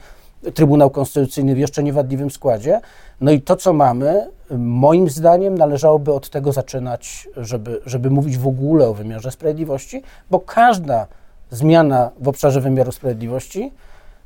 Trybunał 0.53 0.89
Konstytucyjny 0.89 1.55
w 1.55 1.57
jeszcze 1.57 1.83
niewadliwym 1.83 2.31
składzie. 2.31 2.81
No 3.21 3.31
i 3.31 3.41
to, 3.41 3.55
co 3.55 3.73
mamy, 3.73 4.29
moim 4.57 5.09
zdaniem 5.09 5.57
należałoby 5.57 6.13
od 6.13 6.29
tego 6.29 6.51
zaczynać, 6.51 7.27
żeby, 7.37 7.81
żeby 7.85 8.09
mówić 8.09 8.37
w 8.37 8.47
ogóle 8.47 8.87
o 8.87 8.93
wymiarze 8.93 9.31
sprawiedliwości, 9.31 10.01
bo 10.31 10.39
każda 10.39 11.07
zmiana 11.49 12.09
w 12.19 12.27
obszarze 12.27 12.61
wymiaru 12.61 12.91
sprawiedliwości 12.91 13.71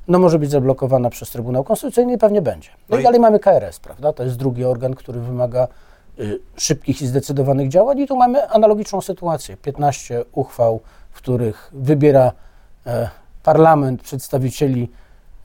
no, 0.08 0.20
może 0.20 0.40
być 0.40 0.52
zablokowana 0.52 1.10
przez 1.10 1.30
Trybunał 1.30 1.64
Konstytucyjny 1.64 2.14
i 2.14 2.18
pewnie 2.18 2.42
będzie. 2.42 2.70
No, 2.70 2.78
No 2.90 2.98
i 2.98 3.00
i- 3.00 3.04
dalej 3.04 3.20
mamy 3.20 3.40
KRS, 3.40 3.80
prawda? 3.80 4.14
To 4.14 4.24
jest 4.24 4.36
drugi 4.38 4.66
organ, 4.66 4.94
który 4.94 5.20
wymaga 5.20 5.68
y, 6.20 6.40
szybkich 6.58 7.02
i 7.02 7.08
zdecydowanych 7.08 7.70
działań 7.70 8.00
i 8.00 8.08
tu 8.08 8.18
mamy 8.18 8.50
analogiczną 8.50 9.02
sytuację. 9.02 9.58
15 9.58 10.26
uchwał, 10.32 10.80
w 11.16 11.18
których 11.18 11.70
wybiera 11.74 12.32
e, 12.86 13.10
parlament 13.44 14.02
przedstawicieli 14.02 14.92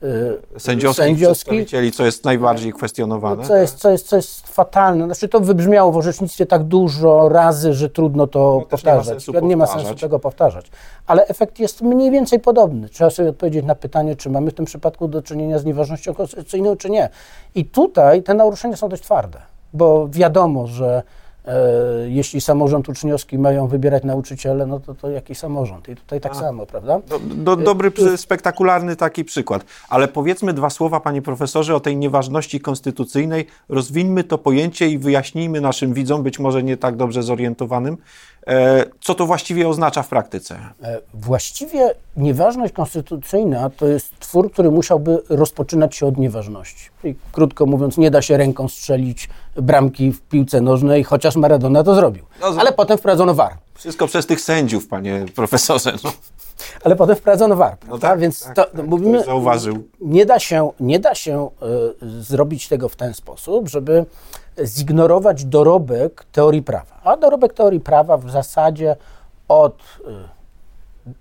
y, 0.03 0.59
sędziowskich, 0.59 1.05
sędziowskich 1.05 1.95
co 1.95 2.05
jest 2.05 2.25
najbardziej 2.25 2.73
kwestionowane. 2.73 3.41
No, 3.41 3.47
co, 3.47 3.55
jest, 3.55 3.77
co, 3.77 3.89
jest, 3.89 4.07
co 4.07 4.15
jest 4.15 4.47
fatalne. 4.47 5.05
Znaczy, 5.05 5.27
to 5.27 5.39
wybrzmiało 5.39 5.91
w 5.91 5.97
orzecznictwie 5.97 6.45
tak 6.45 6.63
dużo 6.63 7.29
razy, 7.29 7.73
że 7.73 7.89
trudno 7.89 8.27
to 8.27 8.57
no, 8.59 8.65
powtarzać. 8.65 9.27
Nie 9.27 9.33
ma, 9.33 9.47
nie 9.47 9.57
ma 9.57 9.67
sensu 9.67 9.95
tego 9.95 10.19
powtarzać. 10.19 10.65
Ale 11.07 11.27
efekt 11.27 11.59
jest 11.59 11.81
mniej 11.81 12.11
więcej 12.11 12.39
podobny. 12.39 12.89
Trzeba 12.89 13.09
sobie 13.09 13.29
odpowiedzieć 13.29 13.65
na 13.65 13.75
pytanie, 13.75 14.15
czy 14.15 14.29
mamy 14.29 14.51
w 14.51 14.53
tym 14.53 14.65
przypadku 14.65 15.07
do 15.07 15.21
czynienia 15.21 15.59
z 15.59 15.65
nieważnością 15.65 16.13
konstytucyjną, 16.13 16.75
czy 16.75 16.89
nie. 16.89 17.09
I 17.55 17.65
tutaj 17.65 18.23
te 18.23 18.33
naruszenia 18.33 18.75
są 18.75 18.89
dość 18.89 19.03
twarde, 19.03 19.41
bo 19.73 20.07
wiadomo, 20.09 20.67
że 20.67 21.03
E, 21.03 21.03
jeśli 22.07 22.41
samorząd 22.41 22.89
uczniowski 22.89 23.37
mają 23.37 23.67
wybierać 23.67 24.03
nauczyciele, 24.03 24.65
no 24.65 24.79
to, 24.79 24.95
to 24.95 25.09
jaki 25.09 25.35
samorząd? 25.35 25.89
I 25.89 25.95
tutaj 25.95 26.21
tak 26.21 26.31
A, 26.31 26.35
samo, 26.35 26.65
prawda? 26.65 26.99
Do, 27.07 27.19
do, 27.19 27.55
dobry, 27.55 27.91
e, 28.13 28.17
spektakularny 28.17 28.95
taki 28.95 29.25
przykład. 29.25 29.65
Ale 29.89 30.07
powiedzmy 30.07 30.53
dwa 30.53 30.69
słowa, 30.69 30.99
panie 30.99 31.21
profesorze, 31.21 31.75
o 31.75 31.79
tej 31.79 31.97
nieważności 31.97 32.59
konstytucyjnej. 32.59 33.47
Rozwińmy 33.69 34.23
to 34.23 34.37
pojęcie 34.37 34.89
i 34.89 34.97
wyjaśnijmy 34.97 35.61
naszym 35.61 35.93
widzom, 35.93 36.23
być 36.23 36.39
może 36.39 36.63
nie 36.63 36.77
tak 36.77 36.95
dobrze 36.95 37.23
zorientowanym, 37.23 37.97
E, 38.47 38.85
co 39.01 39.15
to 39.15 39.25
właściwie 39.25 39.67
oznacza 39.67 40.03
w 40.03 40.07
praktyce? 40.07 40.59
E, 40.83 40.99
właściwie 41.13 41.89
nieważność 42.17 42.73
konstytucyjna 42.73 43.69
to 43.69 43.87
jest 43.87 44.19
twór, 44.19 44.51
który 44.51 44.71
musiałby 44.71 45.21
rozpoczynać 45.29 45.95
się 45.95 46.05
od 46.05 46.17
nieważności. 46.17 46.89
I 47.03 47.15
krótko 47.31 47.65
mówiąc, 47.65 47.97
nie 47.97 48.11
da 48.11 48.21
się 48.21 48.37
ręką 48.37 48.67
strzelić 48.67 49.29
bramki 49.55 50.11
w 50.11 50.21
piłce 50.21 50.61
nożnej, 50.61 51.03
chociaż 51.03 51.30
Maradona 51.35 51.83
to 51.83 51.95
zrobił. 51.95 52.25
No, 52.41 52.47
Ale 52.59 52.73
potem 52.73 52.97
wprowadzono 52.97 53.33
war. 53.33 53.57
Wszystko 53.73 54.07
przez 54.07 54.25
tych 54.25 54.41
sędziów, 54.41 54.87
panie 54.87 55.25
profesorze. 55.35 55.93
No. 56.03 56.11
Ale 56.83 56.95
potem 56.95 57.15
wprowadzono 57.15 57.55
war, 57.55 57.77
no 57.87 57.97
tak, 57.97 58.19
Więc 58.19 58.43
tak, 58.43 58.55
to, 58.55 58.63
tak, 58.65 58.87
mówimy, 58.87 59.23
zauważył. 59.23 59.83
Nie 60.01 60.25
da 60.25 60.39
się, 60.39 60.71
nie 60.79 60.99
da 60.99 61.15
się 61.15 61.49
y, 62.01 62.23
zrobić 62.23 62.67
tego 62.67 62.89
w 62.89 62.95
ten 62.95 63.13
sposób, 63.13 63.69
żeby 63.69 64.05
zignorować 64.65 65.45
dorobek 65.45 66.25
teorii 66.31 66.61
prawa. 66.61 67.01
A 67.03 67.17
dorobek 67.17 67.53
teorii 67.53 67.79
prawa 67.79 68.17
w 68.17 68.31
zasadzie 68.31 68.95
od, 69.47 69.77
y, 71.07 71.13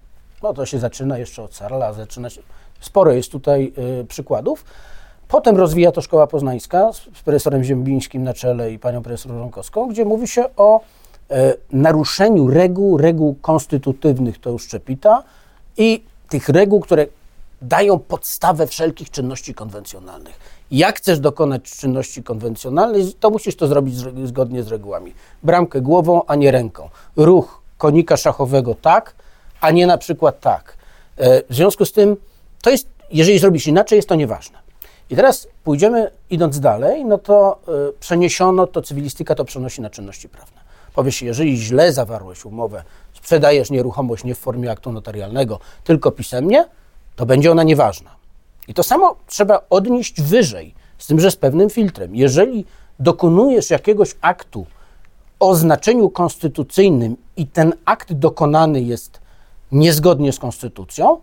no 0.42 0.52
to 0.54 0.66
się 0.66 0.78
zaczyna 0.78 1.18
jeszcze 1.18 1.42
od 1.42 1.54
Sarla, 1.54 1.92
zaczyna 1.92 2.30
się, 2.30 2.42
sporo 2.80 3.12
jest 3.12 3.32
tutaj 3.32 3.72
y, 4.00 4.04
przykładów. 4.04 4.64
Potem 5.30 5.56
rozwija 5.56 5.92
to 5.92 6.02
Szkoła 6.02 6.26
Poznańska 6.26 6.92
z 6.92 7.22
profesorem 7.24 7.64
Ziembińskim 7.64 8.22
na 8.22 8.34
czele 8.34 8.72
i 8.72 8.78
panią 8.78 9.02
profesor 9.02 9.32
Ronkowską, 9.32 9.88
gdzie 9.88 10.04
mówi 10.04 10.28
się 10.28 10.44
o 10.56 10.80
e, 11.30 11.54
naruszeniu 11.72 12.46
reguł, 12.46 12.98
reguł 12.98 13.34
konstytutywnych, 13.34 14.38
to 14.38 14.50
już 14.50 14.64
Szczepita, 14.64 15.22
i 15.76 16.02
tych 16.28 16.48
reguł, 16.48 16.80
które 16.80 17.06
dają 17.62 17.98
podstawę 17.98 18.66
wszelkich 18.66 19.10
czynności 19.10 19.54
konwencjonalnych. 19.54 20.34
Jak 20.70 20.96
chcesz 20.98 21.20
dokonać 21.20 21.62
czynności 21.62 22.22
konwencjonalnej, 22.22 23.14
to 23.20 23.30
musisz 23.30 23.56
to 23.56 23.66
zrobić 23.66 23.94
zgodnie 24.24 24.62
z 24.62 24.68
regułami. 24.68 25.14
Bramkę 25.42 25.80
głową, 25.80 26.22
a 26.26 26.34
nie 26.34 26.50
ręką. 26.50 26.88
Ruch 27.16 27.62
konika 27.78 28.16
szachowego 28.16 28.74
tak, 28.74 29.14
a 29.60 29.70
nie 29.70 29.86
na 29.86 29.98
przykład 29.98 30.40
tak. 30.40 30.76
E, 31.16 31.42
w 31.42 31.54
związku 31.54 31.84
z 31.84 31.92
tym, 31.92 32.16
to 32.62 32.70
jest, 32.70 32.88
jeżeli 33.12 33.38
zrobisz 33.38 33.66
inaczej, 33.66 33.96
jest 33.96 34.08
to 34.08 34.14
nieważne. 34.14 34.69
I 35.10 35.16
teraz 35.16 35.48
pójdziemy, 35.64 36.10
idąc 36.30 36.60
dalej, 36.60 37.04
no 37.04 37.18
to 37.18 37.58
y, 37.90 37.92
przeniesiono, 38.00 38.66
to 38.66 38.82
cywilistyka 38.82 39.34
to 39.34 39.44
przenosi 39.44 39.80
na 39.80 39.90
czynności 39.90 40.28
prawne. 40.28 40.60
Powie 40.94 41.12
się, 41.12 41.26
jeżeli 41.26 41.56
źle 41.56 41.92
zawarłeś 41.92 42.44
umowę, 42.44 42.82
sprzedajesz 43.12 43.70
nieruchomość 43.70 44.24
nie 44.24 44.34
w 44.34 44.38
formie 44.38 44.70
aktu 44.70 44.92
notarialnego, 44.92 45.58
tylko 45.84 46.10
pisemnie, 46.10 46.64
to 47.16 47.26
będzie 47.26 47.50
ona 47.50 47.62
nieważna. 47.62 48.10
I 48.68 48.74
to 48.74 48.82
samo 48.82 49.16
trzeba 49.26 49.62
odnieść 49.70 50.22
wyżej, 50.22 50.74
z 50.98 51.06
tym, 51.06 51.20
że 51.20 51.30
z 51.30 51.36
pewnym 51.36 51.70
filtrem. 51.70 52.16
Jeżeli 52.16 52.64
dokonujesz 52.98 53.70
jakiegoś 53.70 54.16
aktu 54.20 54.66
o 55.40 55.54
znaczeniu 55.54 56.10
konstytucyjnym 56.10 57.16
i 57.36 57.46
ten 57.46 57.72
akt 57.84 58.12
dokonany 58.12 58.80
jest 58.80 59.20
niezgodnie 59.72 60.32
z 60.32 60.38
konstytucją, 60.38 61.20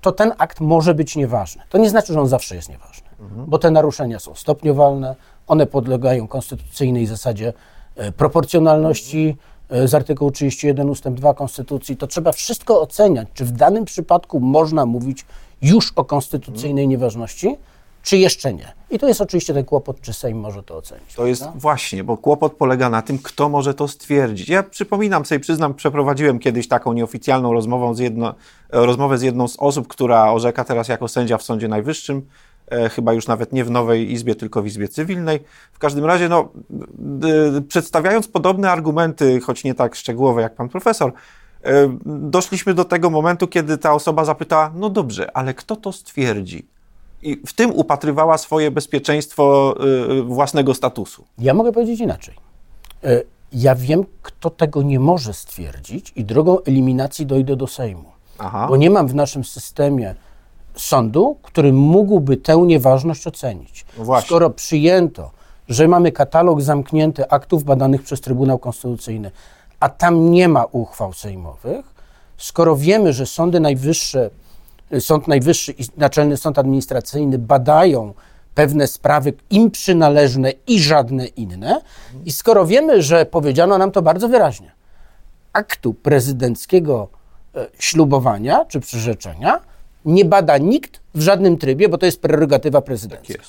to 0.00 0.12
ten 0.12 0.32
akt 0.38 0.60
może 0.60 0.94
być 0.94 1.16
nieważny. 1.16 1.62
To 1.68 1.78
nie 1.78 1.90
znaczy, 1.90 2.12
że 2.12 2.20
on 2.20 2.28
zawsze 2.28 2.54
jest 2.56 2.68
nieważny, 2.68 3.03
mhm. 3.24 3.50
bo 3.50 3.58
te 3.58 3.70
naruszenia 3.70 4.18
są 4.18 4.34
stopniowalne, 4.34 5.16
one 5.46 5.66
podlegają 5.66 6.28
konstytucyjnej 6.28 7.06
zasadzie 7.06 7.52
e, 7.96 8.12
proporcjonalności 8.12 9.36
e, 9.68 9.88
z 9.88 9.94
artykułu 9.94 10.30
31 10.30 10.90
ust. 10.90 11.08
2 11.08 11.34
Konstytucji. 11.34 11.96
To 11.96 12.06
trzeba 12.06 12.32
wszystko 12.32 12.80
oceniać, 12.80 13.28
czy 13.34 13.44
w 13.44 13.52
danym 13.52 13.84
przypadku 13.84 14.40
można 14.40 14.86
mówić 14.86 15.26
już 15.62 15.92
o 15.96 16.04
konstytucyjnej 16.04 16.88
nieważności, 16.88 17.56
czy 18.04 18.18
jeszcze 18.18 18.54
nie. 18.54 18.72
I 18.90 18.98
to 18.98 19.08
jest 19.08 19.20
oczywiście 19.20 19.54
ten 19.54 19.64
kłopot, 19.64 20.00
czy 20.00 20.12
Sejm 20.12 20.38
może 20.38 20.62
to 20.62 20.76
ocenić. 20.76 21.14
To 21.14 21.26
jest 21.26 21.44
właśnie, 21.54 22.04
bo 22.04 22.16
kłopot 22.16 22.52
polega 22.52 22.90
na 22.90 23.02
tym, 23.02 23.18
kto 23.18 23.48
może 23.48 23.74
to 23.74 23.88
stwierdzić. 23.88 24.48
Ja 24.48 24.62
przypominam 24.62 25.24
sobie, 25.24 25.40
przyznam, 25.40 25.74
przeprowadziłem 25.74 26.38
kiedyś 26.38 26.68
taką 26.68 26.92
nieoficjalną 26.92 27.52
rozmowę 27.52 27.94
z, 27.94 27.98
jedno, 27.98 28.34
rozmowę 28.68 29.18
z 29.18 29.22
jedną 29.22 29.48
z 29.48 29.56
osób, 29.56 29.88
która 29.88 30.32
orzeka 30.32 30.64
teraz 30.64 30.88
jako 30.88 31.08
sędzia 31.08 31.38
w 31.38 31.42
Sądzie 31.42 31.68
Najwyższym, 31.68 32.16
e, 32.18 32.22
chyba 32.90 33.12
już 33.12 33.26
nawet 33.26 33.52
nie 33.52 33.64
w 33.64 33.70
Nowej 33.70 34.12
Izbie, 34.12 34.34
tylko 34.34 34.62
w 34.62 34.66
Izbie 34.66 34.88
Cywilnej. 34.88 35.40
W 35.72 35.78
każdym 35.78 36.04
razie, 36.04 36.28
no, 36.28 36.48
przedstawiając 37.68 38.28
podobne 38.28 38.70
argumenty, 38.70 39.40
choć 39.40 39.64
nie 39.64 39.74
tak 39.74 39.94
szczegółowe 39.94 40.42
jak 40.42 40.54
pan 40.54 40.68
profesor, 40.68 41.12
e, 41.62 41.96
doszliśmy 42.06 42.74
do 42.74 42.84
tego 42.84 43.10
momentu, 43.10 43.48
kiedy 43.48 43.78
ta 43.78 43.92
osoba 43.94 44.24
zapyta, 44.24 44.72
no 44.74 44.90
dobrze, 44.90 45.36
ale 45.36 45.54
kto 45.54 45.76
to 45.76 45.92
stwierdzi? 45.92 46.66
i 47.24 47.40
w 47.46 47.52
tym 47.52 47.70
upatrywała 47.70 48.38
swoje 48.38 48.70
bezpieczeństwo 48.70 49.74
y, 50.18 50.22
własnego 50.22 50.74
statusu. 50.74 51.24
Ja 51.38 51.54
mogę 51.54 51.72
powiedzieć 51.72 52.00
inaczej. 52.00 52.34
E, 53.04 53.22
ja 53.52 53.74
wiem, 53.74 54.04
kto 54.22 54.50
tego 54.50 54.82
nie 54.82 55.00
może 55.00 55.34
stwierdzić 55.34 56.12
i 56.16 56.24
drogą 56.24 56.60
eliminacji 56.60 57.26
dojdę 57.26 57.56
do 57.56 57.66
Sejmu. 57.66 58.04
Aha. 58.38 58.66
Bo 58.68 58.76
nie 58.76 58.90
mam 58.90 59.08
w 59.08 59.14
naszym 59.14 59.44
systemie 59.44 60.14
sądu, 60.76 61.36
który 61.42 61.72
mógłby 61.72 62.36
tę 62.36 62.56
nieważność 62.56 63.26
ocenić. 63.26 63.86
No 63.98 64.20
Skoro 64.20 64.50
przyjęto, 64.50 65.30
że 65.68 65.88
mamy 65.88 66.12
katalog 66.12 66.62
zamknięty 66.62 67.28
aktów 67.28 67.64
badanych 67.64 68.02
przez 68.02 68.20
Trybunał 68.20 68.58
Konstytucyjny, 68.58 69.30
a 69.80 69.88
tam 69.88 70.30
nie 70.30 70.48
ma 70.48 70.64
uchwał 70.64 71.12
sejmowych, 71.12 71.94
skoro 72.36 72.76
wiemy, 72.76 73.12
że 73.12 73.26
sądy 73.26 73.60
najwyższe 73.60 74.30
Sąd 75.00 75.28
Najwyższy 75.28 75.72
i 75.72 75.84
Naczelny 75.96 76.36
Sąd 76.36 76.58
Administracyjny 76.58 77.38
badają 77.38 78.14
pewne 78.54 78.86
sprawy 78.86 79.32
im 79.50 79.70
przynależne 79.70 80.52
i 80.66 80.80
żadne 80.80 81.26
inne. 81.26 81.80
I 82.24 82.32
skoro 82.32 82.66
wiemy, 82.66 83.02
że 83.02 83.26
powiedziano 83.26 83.78
nam 83.78 83.90
to 83.90 84.02
bardzo 84.02 84.28
wyraźnie, 84.28 84.72
aktu 85.52 85.94
prezydenckiego 85.94 87.08
e, 87.54 87.66
ślubowania 87.78 88.64
czy 88.64 88.80
przyrzeczenia 88.80 89.60
nie 90.04 90.24
bada 90.24 90.58
nikt 90.58 91.00
w 91.14 91.20
żadnym 91.20 91.56
trybie, 91.56 91.88
bo 91.88 91.98
to 91.98 92.06
jest 92.06 92.20
prerogatywa 92.20 92.80
prezydencka. 92.80 93.34
Tak 93.34 93.44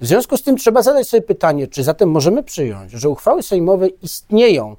w 0.00 0.06
związku 0.06 0.36
z 0.36 0.42
tym 0.42 0.56
trzeba 0.56 0.82
zadać 0.82 1.08
sobie 1.08 1.22
pytanie, 1.22 1.66
czy 1.66 1.82
zatem 1.82 2.10
możemy 2.10 2.42
przyjąć, 2.42 2.92
że 2.92 3.08
uchwały 3.08 3.42
sejmowe 3.42 3.88
istnieją 3.88 4.76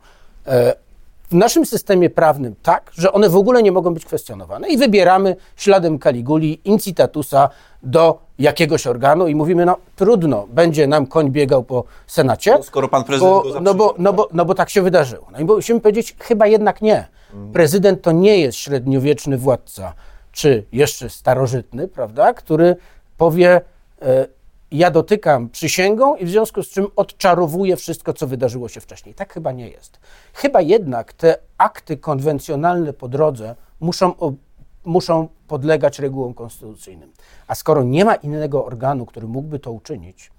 e, 0.48 0.76
w 1.32 1.34
naszym 1.34 1.66
systemie 1.66 2.10
prawnym 2.10 2.56
tak, 2.64 2.92
że 2.94 3.12
one 3.12 3.30
w 3.30 3.36
ogóle 3.36 3.64
nie 3.64 3.72
mogą 3.72 3.94
być 3.94 4.06
kwestionowane 4.06 4.70
i 4.70 4.78
wybieramy 4.78 5.36
śladem 5.56 6.00
Kaliguli 6.00 6.62
incitatusa 6.66 7.50
do 7.84 8.20
jakiegoś 8.40 8.88
organu 8.88 9.28
i 9.28 9.36
mówimy, 9.36 9.66
no 9.66 9.78
trudno, 9.96 10.48
będzie 10.50 10.88
nam 10.88 11.08
koń 11.08 11.32
biegał 11.32 11.64
po 11.64 11.84
Senacie. 12.08 12.52
No, 12.52 12.64
skoro 12.64 12.88
pan 12.88 13.04
prezydent 13.04 13.44
bo, 13.44 13.60
no, 13.62 13.74
bo, 13.74 13.96
no, 13.98 14.14
bo, 14.14 14.30
no 14.34 14.46
bo 14.46 14.56
tak 14.56 14.70
się 14.70 14.82
wydarzyło. 14.82 15.28
No 15.32 15.40
i 15.40 15.46
musimy 15.46 15.80
powiedzieć, 15.80 16.16
chyba 16.20 16.48
jednak 16.48 16.82
nie. 16.82 17.08
Prezydent 17.54 18.02
to 18.02 18.12
nie 18.12 18.38
jest 18.38 18.58
średniowieczny 18.58 19.38
władca, 19.38 19.94
czy 20.32 20.66
jeszcze 20.72 21.10
starożytny, 21.10 21.88
prawda, 21.88 22.34
który 22.34 22.76
powie, 23.18 23.62
e, 24.02 24.28
ja 24.72 24.92
dotykam 24.92 25.50
przysięgą 25.50 26.16
i 26.16 26.26
w 26.26 26.30
związku 26.30 26.64
z 26.64 26.70
czym 26.70 26.88
odczarowuję 26.96 27.76
wszystko, 27.76 28.14
co 28.14 28.28
wydarzyło 28.28 28.70
się 28.70 28.82
wcześniej. 28.82 29.16
Tak 29.16 29.34
chyba 29.34 29.52
nie 29.52 29.70
jest. 29.70 30.00
Chyba 30.34 30.62
jednak 30.62 31.14
te 31.14 31.38
akty 31.58 31.98
konwencjonalne 31.98 32.94
po 32.94 33.08
drodze 33.08 33.56
muszą, 33.80 34.14
muszą 34.86 35.28
podlegać 35.48 36.00
regułom 36.00 36.34
konstytucyjnym. 36.34 37.12
A 37.48 37.56
skoro 37.56 37.84
nie 37.84 38.06
ma 38.06 38.16
innego 38.16 38.66
organu, 38.66 39.06
który 39.06 39.28
mógłby 39.28 39.60
to 39.60 39.72
uczynić, 39.72 40.32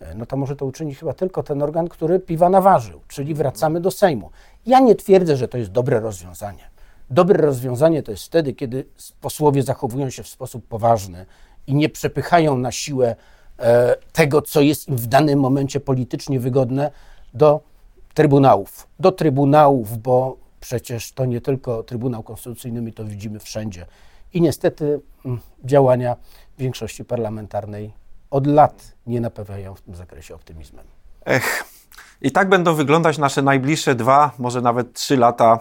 e, 0.00 0.14
no 0.14 0.26
to 0.26 0.36
może 0.36 0.56
to 0.56 0.66
uczynić 0.66 0.98
chyba 0.98 1.12
tylko 1.12 1.42
ten 1.42 1.62
organ, 1.62 1.88
który 1.88 2.20
piwa 2.20 2.48
naważył, 2.48 3.00
czyli 3.08 3.34
wracamy 3.34 3.80
do 3.80 3.90
Sejmu. 3.90 4.30
Ja 4.66 4.80
nie 4.80 4.94
twierdzę, 4.94 5.36
że 5.36 5.48
to 5.48 5.58
jest 5.58 5.70
dobre 5.70 6.00
rozwiązanie. 6.00 6.75
Dobre 7.10 7.46
rozwiązanie 7.46 8.02
to 8.02 8.10
jest 8.10 8.24
wtedy, 8.24 8.52
kiedy 8.52 8.84
posłowie 9.20 9.62
zachowują 9.62 10.10
się 10.10 10.22
w 10.22 10.28
sposób 10.28 10.66
poważny 10.66 11.26
i 11.66 11.74
nie 11.74 11.88
przepychają 11.88 12.58
na 12.58 12.72
siłę 12.72 13.16
E, 13.58 13.96
tego, 14.12 14.42
co 14.42 14.60
jest 14.60 14.88
im 14.88 14.96
w 14.96 15.06
danym 15.06 15.40
momencie 15.40 15.80
politycznie 15.80 16.40
wygodne, 16.40 16.90
do 17.34 17.60
trybunałów. 18.14 18.86
Do 18.98 19.12
trybunałów, 19.12 19.98
bo 19.98 20.36
przecież 20.60 21.12
to 21.12 21.24
nie 21.24 21.40
tylko 21.40 21.82
Trybunał 21.82 22.22
Konstytucyjny, 22.22 22.82
my 22.82 22.92
to 22.92 23.04
widzimy 23.04 23.38
wszędzie. 23.38 23.86
I 24.34 24.40
niestety 24.40 25.00
mm, 25.24 25.40
działania 25.64 26.16
większości 26.58 27.04
parlamentarnej 27.04 27.92
od 28.30 28.46
lat 28.46 28.92
nie 29.06 29.20
napawają 29.20 29.74
w 29.74 29.80
tym 29.80 29.94
zakresie 29.94 30.34
optymizmem. 30.34 30.84
Ech, 31.24 31.64
i 32.22 32.32
tak 32.32 32.48
będą 32.48 32.74
wyglądać 32.74 33.18
nasze 33.18 33.42
najbliższe 33.42 33.94
dwa, 33.94 34.30
może 34.38 34.60
nawet 34.60 34.92
trzy 34.92 35.16
lata 35.16 35.60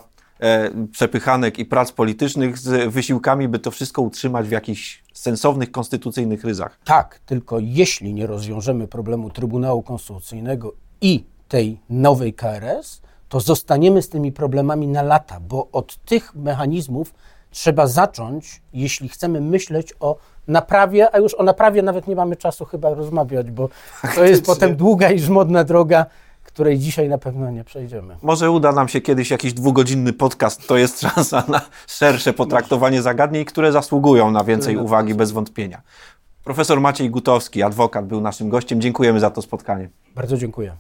przepychanek 0.92 1.60
i 1.60 1.66
prac 1.66 1.92
politycznych 1.92 2.58
z 2.58 2.94
wysiłkami, 2.94 3.48
by 3.48 3.60
to 3.60 3.72
wszystko 3.72 4.02
utrzymać 4.02 4.48
w 4.48 4.52
jakichś 4.52 5.04
sensownych, 5.14 5.72
konstytucyjnych 5.72 6.44
ryzach. 6.44 6.80
Tak, 6.86 7.20
tylko 7.26 7.60
jeśli 7.60 8.14
nie 8.14 8.28
rozwiążemy 8.28 8.88
problemu 8.88 9.30
Trybunału 9.30 9.84
Konstytucyjnego 9.84 10.74
i 11.02 11.24
tej 11.48 11.80
nowej 11.90 12.34
KRS, 12.34 13.02
to 13.30 13.40
zostaniemy 13.40 14.02
z 14.02 14.10
tymi 14.10 14.32
problemami 14.32 14.88
na 14.88 15.02
lata, 15.02 15.40
bo 15.40 15.68
od 15.72 15.98
tych 15.98 16.36
mechanizmów 16.36 17.14
trzeba 17.52 17.88
zacząć, 17.88 18.62
jeśli 18.74 19.10
chcemy 19.10 19.42
myśleć 19.42 19.94
o 20.00 20.18
naprawie, 20.48 21.16
a 21.16 21.18
już 21.18 21.34
o 21.34 21.44
naprawie 21.44 21.82
nawet 21.82 22.08
nie 22.08 22.16
mamy 22.16 22.36
czasu 22.36 22.66
chyba 22.66 22.94
rozmawiać, 22.94 23.52
bo 23.52 23.70
to 24.16 24.26
jest 24.26 24.46
potem 24.46 24.76
długa 24.76 25.12
i 25.12 25.20
żmudna 25.20 25.64
droga, 25.64 26.06
której 26.56 26.80
dzisiaj 26.80 27.10
na 27.10 27.18
pewno 27.18 27.52
nie 27.52 27.64
przejdziemy. 27.64 28.18
Może 28.22 28.52
uda 28.52 28.72
nam 28.72 28.88
się 28.88 29.02
kiedyś 29.02 29.32
jakiś 29.32 29.54
dwugodzinny 29.54 30.14
podcast, 30.14 30.68
to 30.68 30.78
jest 30.78 31.02
szansa 31.02 31.44
na 31.48 31.62
szersze 31.88 32.34
potraktowanie 32.34 33.02
zagadnień, 33.02 33.46
które 33.46 33.72
zasługują 33.72 34.32
na 34.32 34.44
więcej 34.44 34.78
uwagi 34.78 35.16
bez 35.16 35.32
wątpienia. 35.32 35.82
Profesor 36.44 36.82
Maciej 36.82 37.10
Gutowski, 37.10 37.64
adwokat, 37.64 38.08
był 38.08 38.22
naszym 38.22 38.50
gościem. 38.50 38.82
Dziękujemy 38.82 39.20
za 39.20 39.30
to 39.30 39.42
spotkanie. 39.42 39.90
Bardzo 40.16 40.38
dziękuję. 40.38 40.76